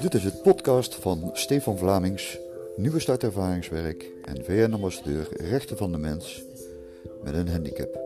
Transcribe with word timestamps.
Dit 0.00 0.14
is 0.14 0.24
het 0.24 0.42
podcast 0.42 0.94
van 0.94 1.30
Stefan 1.32 1.78
Vlamings, 1.78 2.38
nieuwe 2.76 3.00
start 3.00 3.22
ervaringswerk 3.22 4.10
en 4.24 4.44
VN-ambassadeur 4.44 5.28
Rechten 5.30 5.76
van 5.76 5.92
de 5.92 5.98
Mens 5.98 6.42
met 7.22 7.34
een 7.34 7.48
handicap. 7.48 8.05